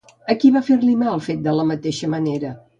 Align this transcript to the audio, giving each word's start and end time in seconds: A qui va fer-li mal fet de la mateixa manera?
A 0.33 0.35
qui 0.43 0.49
va 0.55 0.63
fer-li 0.69 0.95
mal 1.03 1.23
fet 1.27 1.45
de 1.51 1.55
la 1.61 1.69
mateixa 1.75 2.13
manera? 2.19 2.55